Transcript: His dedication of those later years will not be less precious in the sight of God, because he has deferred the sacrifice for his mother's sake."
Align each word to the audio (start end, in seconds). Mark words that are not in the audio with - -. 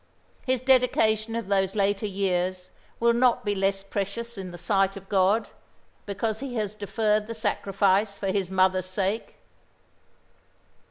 His 0.47 0.59
dedication 0.61 1.35
of 1.35 1.47
those 1.47 1.75
later 1.75 2.07
years 2.07 2.71
will 2.99 3.13
not 3.13 3.45
be 3.45 3.53
less 3.53 3.83
precious 3.83 4.35
in 4.35 4.49
the 4.49 4.57
sight 4.57 4.97
of 4.97 5.07
God, 5.07 5.49
because 6.07 6.39
he 6.39 6.55
has 6.55 6.73
deferred 6.73 7.27
the 7.27 7.35
sacrifice 7.35 8.17
for 8.17 8.29
his 8.31 8.49
mother's 8.49 8.87
sake." 8.87 9.35